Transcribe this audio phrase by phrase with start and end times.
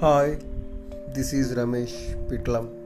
[0.00, 0.38] Hi,
[1.14, 2.83] this is Ramesh Pitlam.